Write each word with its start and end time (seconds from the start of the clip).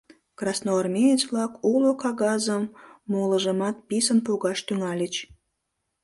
Красноармеец-влак 0.39 1.51
уло 1.73 1.91
кагазым, 2.03 2.63
молыжымат 3.11 3.75
писын 3.87 4.19
погаш 4.25 4.59
тӱҥальыч. 4.67 5.15